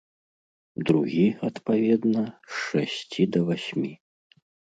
Другі, 0.89 1.25
адпаведна, 1.49 2.23
з 2.51 2.55
шасці 2.63 3.29
да 3.37 3.45
васьмі? 3.53 3.93